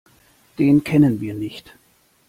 [0.57, 1.75] Den kennen wir nicht.